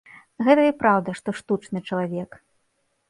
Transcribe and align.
Гэта 0.47 0.61
й 0.69 0.73
праўда, 0.81 1.15
што 1.19 1.29
штучны 1.41 1.85
чалавек. 1.91 2.43